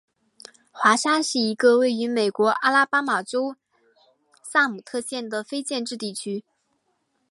[0.71, 3.55] 华沙是一个位于美国阿拉巴马州
[4.41, 6.43] 萨姆特县的非建制地区。